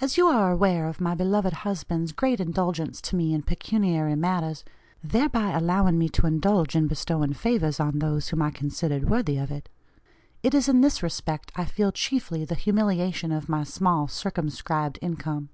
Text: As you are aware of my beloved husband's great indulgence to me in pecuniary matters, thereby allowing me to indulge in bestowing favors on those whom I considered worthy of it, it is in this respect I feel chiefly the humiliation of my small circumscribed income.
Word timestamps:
As 0.00 0.16
you 0.16 0.28
are 0.28 0.50
aware 0.50 0.88
of 0.88 0.98
my 0.98 1.14
beloved 1.14 1.52
husband's 1.52 2.12
great 2.12 2.40
indulgence 2.40 3.02
to 3.02 3.14
me 3.16 3.34
in 3.34 3.42
pecuniary 3.42 4.14
matters, 4.16 4.64
thereby 5.04 5.50
allowing 5.50 5.98
me 5.98 6.08
to 6.08 6.26
indulge 6.26 6.74
in 6.74 6.86
bestowing 6.86 7.34
favors 7.34 7.78
on 7.78 7.98
those 7.98 8.28
whom 8.28 8.40
I 8.40 8.50
considered 8.50 9.10
worthy 9.10 9.36
of 9.36 9.50
it, 9.50 9.68
it 10.42 10.54
is 10.54 10.70
in 10.70 10.80
this 10.80 11.02
respect 11.02 11.52
I 11.54 11.66
feel 11.66 11.92
chiefly 11.92 12.46
the 12.46 12.54
humiliation 12.54 13.30
of 13.30 13.50
my 13.50 13.62
small 13.62 14.08
circumscribed 14.08 14.98
income. 15.02 15.50